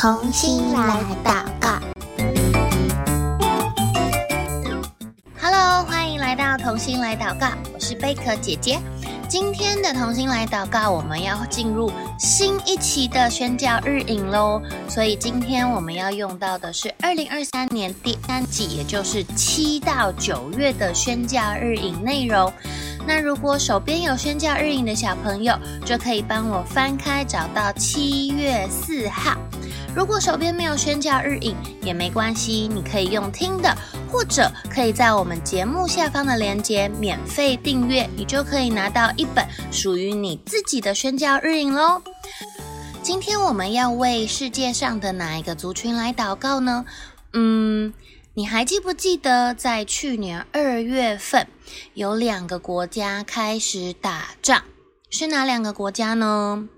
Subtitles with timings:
[0.00, 1.78] 童心来祷告
[5.38, 8.78] ，Hello，欢迎来到童心来祷告，我是贝壳姐姐。
[9.28, 14.62] 今天的童心来祷告，我们要进入新一期的宣教日影喽。
[14.88, 22.50] 所以今天我们要用到的是二零二三年第三季，也就是七到九月的宣教日影内容。
[23.06, 29.36] 那如果手边有宣教日影的小朋友，就可以帮我翻开找到七月四号。
[29.94, 33.76] 如果手边没有宣教日影也没关系，你可以用听的，
[34.08, 42.00] 或者可以在我们节目下方的链接免费订阅，你就可以拿到一本属于你自己的宣教日影喽。
[43.02, 46.84] 今天我们要为世界上的哪一个族群来祷告呢？
[47.32, 47.92] 嗯，
[48.34, 51.48] 你还记不记得在去年二月份
[51.94, 54.62] 有两个国家开始打仗，
[55.10, 56.68] 是哪两个国家呢？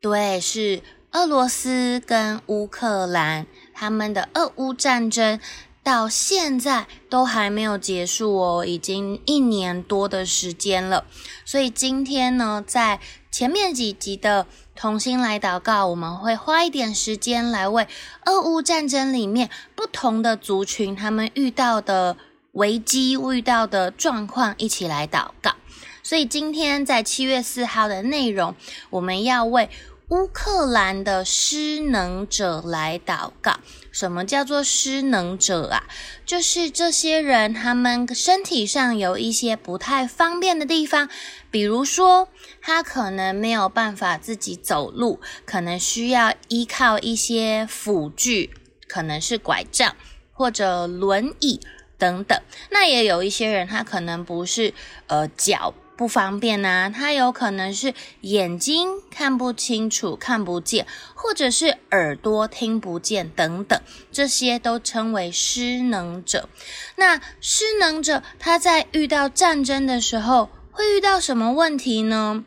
[0.00, 0.82] 对，是。
[1.12, 3.44] 俄罗斯跟乌克兰，
[3.74, 5.40] 他们的俄乌战争
[5.82, 11.04] 到现在都还没有结束哦，已经一年多的时间了。
[11.44, 17.88] 所以今天呢，在前面几集的同心来祷告，我们会花一点时间来为
[18.26, 22.16] 俄乌战争里面不同的族群他们遇到的
[22.52, 25.56] 危机、遇到的状况一起来祷告。
[26.02, 28.54] 所以今天在七月四号的内容，
[28.88, 29.68] 我们要为
[30.10, 33.60] 乌克兰的失能者来祷告。
[33.92, 35.84] 什么叫做失能者啊？
[36.26, 41.08] 就是这些人，他们身体上有一些不太方便的地方，
[41.48, 42.28] 比如说，
[42.60, 48.50] 他可能没有办法自己走路，可能需要依靠一些辅具，
[48.88, 49.94] 可能是拐杖
[50.32, 51.60] 或者轮椅
[51.96, 52.36] 等等。
[52.70, 54.74] 那也有一些人，他可能不是
[55.06, 55.72] 呃脚。
[56.00, 63.78] 不方便啊，他有可能是眼睛看不清楚、看不见，或者是耳朵听不见等等，
[64.10, 66.48] 这些都称为失能者。
[66.96, 72.46] 那失能者他在遇到战争的时候会遇到什么问题呢？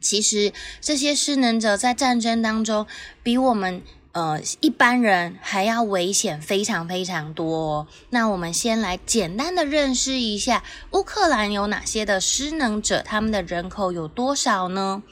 [0.00, 2.86] 其实这些失能者在战争当中
[3.24, 3.82] 比我们。
[4.12, 7.86] 呃，一般人还要危险非常非常多。
[8.10, 15.04] 那我们先来简单的认识一下乌克兰有哪些的失能者，他们的人口有多少呢？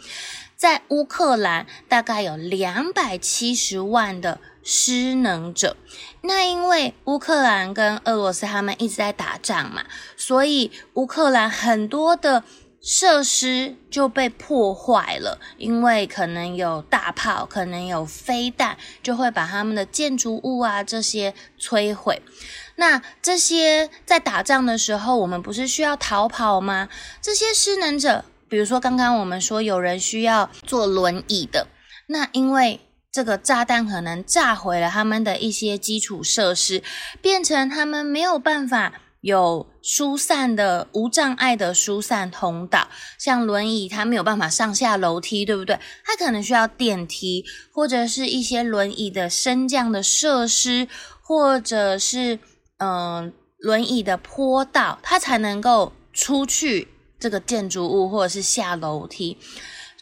[0.56, 5.76] 在乌克兰大概有两百七十万的失能者。
[6.22, 9.84] 那因为乌克兰跟俄罗斯他们一直在打仗嘛，
[10.16, 12.42] 所以乌克兰很多的。
[12.80, 22.22] 设施就被破坏了，因为可能有大炮，可能有飞弹，就会把他们的建筑物啊这些摧毁。
[22.76, 26.88] 那这些在打仗的时候，我们不是需要逃跑吗？
[27.20, 31.66] 这些失能者，比如说刚刚我们说有人需要坐轮椅的，
[32.06, 32.80] 那因为
[33.10, 36.82] 这个炸弹可能炸毁了他们的一些基础设施，
[37.20, 38.92] 变成他们没有办法。
[39.20, 45.78] 有疏散的无障碍的疏散通道，像轮椅，它没有办法上下楼梯，对不对？
[46.04, 50.86] 它可能需要电梯，或者是一些轮椅的升降的设施，
[51.20, 52.38] 或者是
[52.78, 56.86] 嗯、轮椅的坡道，它才能够出去
[57.18, 59.36] 这个建筑物，或者是下楼梯。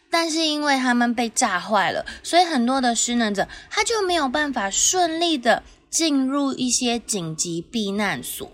[0.09, 8.51] 但是因为他们被炸坏了，所以很多的失能者他就没有办法顺利的进入一些紧急避难所。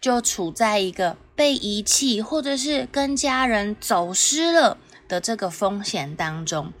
[0.00, 6.72] 就处在一个被遗弃，或者是跟家人走失了的这个风险当中。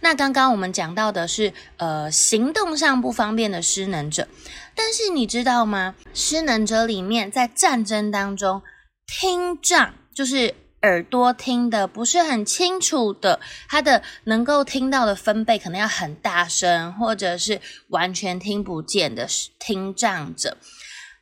[0.00, 4.26] 那刚刚我们讲到的是，呃，行动上不方便的失能者。
[4.74, 5.94] 但是你知道吗？
[6.12, 8.62] 失能者里面，在战争当中，
[9.06, 19.26] 听障就是耳朵听得不是很清楚的，他的能够听到的分贝可能要很大声，或者是完全听不见的
[19.58, 20.56] 听障者。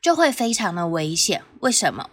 [0.02, 1.42] 就会非常的危险。
[1.60, 2.08] 为什么？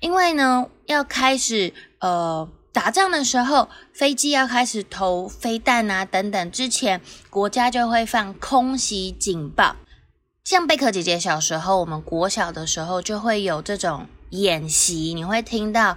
[0.00, 7.00] 因为呢，要开始呃打仗的时候，飞机要开始投飞弹啊等等，之前
[7.30, 9.76] 国家就会放空袭警报。
[10.44, 15.96] 像贝壳姐姐小时候，我们国小的时候就会有这种演习，你会听到。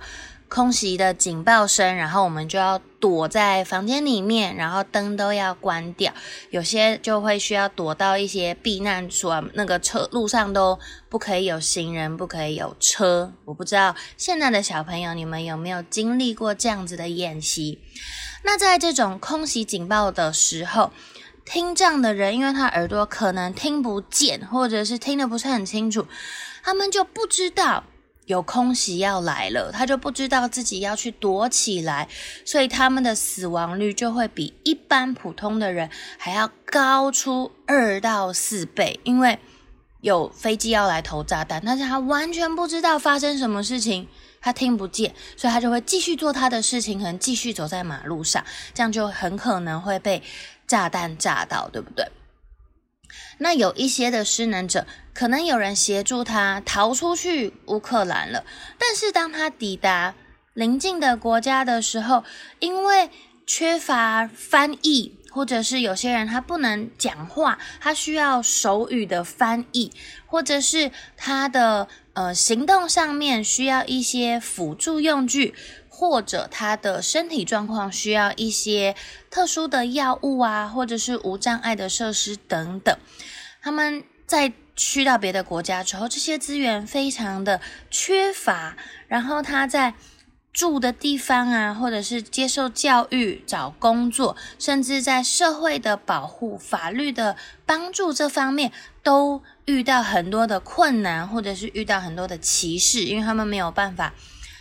[0.55, 6.13] 空袭的警报声，然后我们就要躲在房间里面，然后灯都要关掉。
[6.49, 10.79] 有些就会需要躲到一些避难所，那个车路上都
[11.09, 13.33] 不可以有行人，不可以有车。
[13.43, 17.81] 我不知道现在的小朋友你们有没有经历过这样子的演习？
[18.45, 20.93] 那在这种空袭警报的时候，
[21.43, 26.07] 听障的人，因为他耳朵可能听不见，或者是听得不是很清楚，
[26.63, 27.83] 他们就不知道。
[28.25, 32.07] 有空袭要来了，他就不知道自己要去躲起来，
[32.43, 38.99] 所以他们的死亡率就会比一般普通的人还要高出二到四倍。
[39.03, 39.37] 因为
[40.01, 44.07] 有飞机要来投炸弹，但是他完全不知道发生什么事情，
[44.41, 48.43] 他听不见，所以他就会继续做他的事情，可能继续走在马路上，
[48.73, 50.21] 这样就很可能会被
[50.67, 52.07] 炸弹炸到，对不对？
[53.37, 58.45] 那有一些的失能者，可能有人协助他逃出去乌克兰了，
[58.77, 60.13] 但是当他抵达
[60.53, 62.23] 邻近的国家的时候，
[62.59, 63.09] 因为
[63.45, 69.91] 缺乏翻译，或者是有些人他不能讲话，他需要手语的翻译，
[70.25, 75.53] 或者是他的呃行动上面需要一些辅助用具。
[75.97, 78.93] 或者他的身体状况需要一些
[79.29, 82.93] 特殊的药物啊，或者是无障碍的设施等等。
[83.61, 88.75] 他们在去到别的国家之后，这些资源非常的缺乏。
[89.07, 89.93] 然后他在
[90.51, 104.13] 住的地方啊，或者是接受教育、找工作，甚至在社会的保护、法律的帮助这方面，都遇到很多的困难，或者是遇到很多的歧视，因为他们没有办法。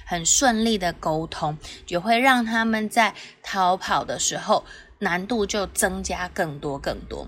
[0.04, 1.56] 很顺利的沟通，
[1.88, 4.64] 也会让他们在逃跑的时候
[4.98, 7.26] 难度就增加更多更多。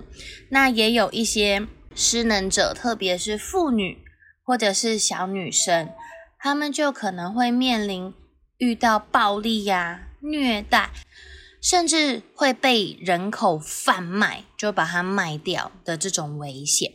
[0.50, 4.04] 那也有一些失能者，特别是妇女
[4.42, 5.90] 或者是小女生，
[6.38, 8.14] 他们就可能会面临
[8.58, 10.90] 遇到暴力呀、虐待，
[11.62, 16.92] 甚至会被人口贩卖，就把它卖掉的这种危险。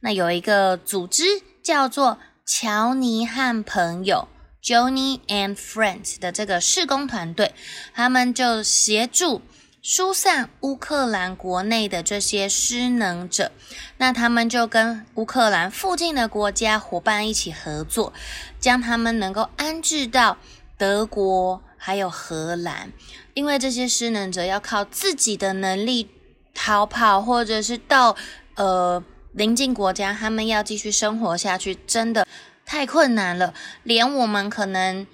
[0.00, 1.24] 那有一个组织
[1.62, 4.28] 叫做乔尼和朋友。
[4.62, 7.54] Johnny and Friends 的这个施工团队，
[7.94, 9.40] 他们就协助
[9.80, 13.52] 疏散乌克兰国内的这些失能者。
[13.98, 18.12] 那他们就跟乌克兰附近的国家伙伴一起合作，
[18.58, 20.36] 将他们能够安置到
[20.76, 22.92] 德国还有荷兰。
[23.34, 26.10] 因为这些失能者要靠自己的能力
[26.52, 28.16] 逃跑，或者是到
[28.56, 29.02] 呃
[29.32, 32.26] 邻近国家，他们要继续生活下去，真的。
[32.68, 35.06] 太困难了，连我们可能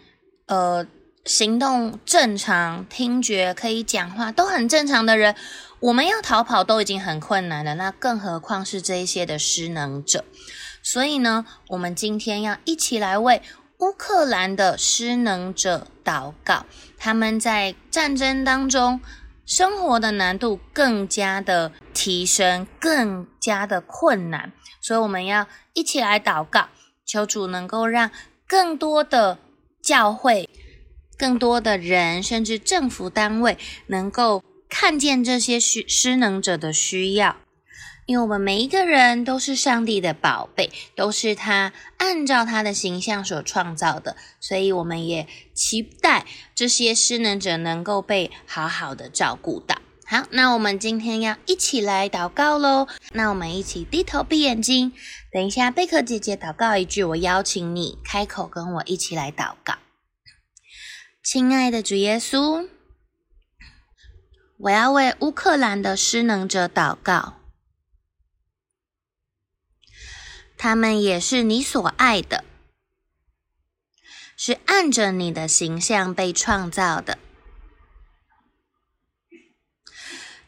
[0.47, 0.85] 呃
[1.25, 5.37] 行动正常、听觉可以讲话都很正常的人，
[5.79, 10.25] 我们要逃跑都已经很困难了，那更何况是这一些的失能者。
[10.83, 13.41] 所以呢，我们今天要一起来为
[13.79, 16.67] 乌克兰的失能者祷告，
[16.99, 19.01] 他们在战争当中
[19.47, 26.69] 生活的难度更加的提升，更加的困难，所以我们要一起来祷告。
[27.05, 28.11] 求主能够让
[28.47, 29.39] 更多的
[29.83, 30.49] 教会、
[31.17, 37.37] 更多的人，甚至政府单位，能够看见这些需失能者的需要，
[38.07, 49.77] 因为我们每一个人都是上帝的宝贝，都是他按照他的形象所创造的，所以我们也期待这些失能者能够被好好的照顾到。
[50.15, 52.87] 好，那我们今天要一起来祷告喽。
[53.15, 54.93] 那我们一起低头闭眼睛。
[55.33, 59.75] 等一下，贝壳姐姐祷告一句，我邀请你开口跟我一起来祷告。
[61.25, 62.69] 亲爱的主耶稣，
[64.59, 67.41] 我要为乌克兰的失能者祷告，
[70.57, 72.45] 他们也是你所爱的，
[74.37, 77.19] 是按着你的形象被创造的。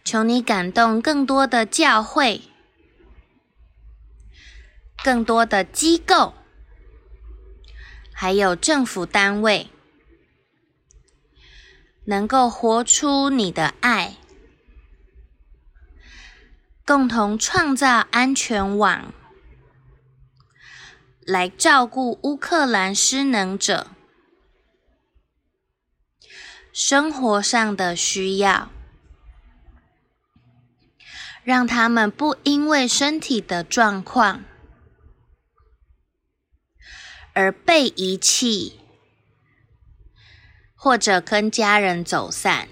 [0.06, 2.42] 求你感动更多的教会。
[5.02, 6.32] 更多的机构，
[8.12, 9.68] 还有政府单位，
[12.04, 14.16] 能够活出你的爱，
[16.84, 19.12] 共同创造安全网，
[21.26, 23.88] 来照顾乌克兰失能者
[26.72, 28.70] 生活上的需要，
[31.46, 34.42] 让他们不因为身体的状况。
[37.34, 38.80] 而被遗弃，
[40.74, 42.68] 或者跟家人走散，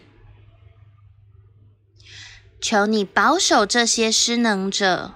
[2.60, 5.14] 求你保守这些失能者，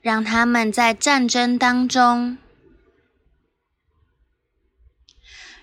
[0.00, 2.38] 让他们在战争当中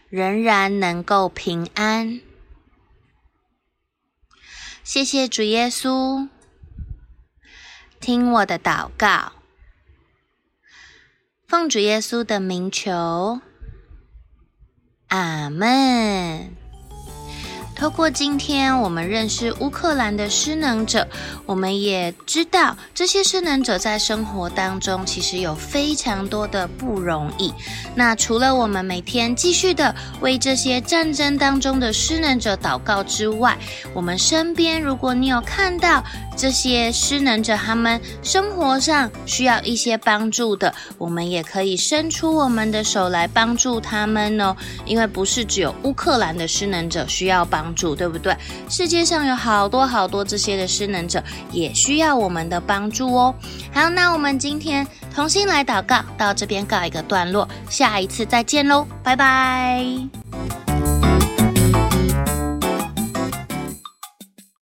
[0.09, 2.21] 仍然能够平安。
[4.91, 6.27] 谢谢主耶稣，
[7.99, 9.33] 听我的祷告。
[11.47, 13.39] 奉主耶稣的名求，
[15.09, 16.55] 阿门。
[17.79, 21.07] 透过今天我们认识乌克兰的失能者，
[21.45, 27.53] 我们也知道这些失能者在生活当中其实有非常多的不容易。
[27.95, 33.57] 那除了我们每天继续的为这些战争当中的失能者祷告之外，
[33.93, 36.03] 我们身边如果你有看到
[36.39, 44.55] 这些失能者，他们生活上需要一些帮助的，我们也可以伸出我们的手来帮助他们哦。
[44.85, 48.33] 因为不是只有乌克兰的失能者需要帮助，对不对？
[48.69, 53.35] 世界上有好多好多这些的失能者也需要我们的帮助哦。
[53.73, 60.68] 好，那我们今天同心来祷告，到这边告一个段落，下一次再见喽，拜拜。